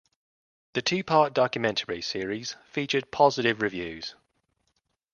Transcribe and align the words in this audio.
The 0.73 0.81
two 0.81 1.03
part 1.03 1.31
documentary 1.35 2.01
series 2.01 2.55
received 2.75 3.11
positive 3.11 3.61
reviews. 3.61 4.15